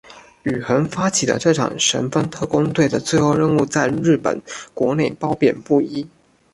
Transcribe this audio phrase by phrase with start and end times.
[0.41, 4.41] 宇垣发起的这场神风特攻队的最后任务在日本
[4.73, 6.09] 国内褒贬不一。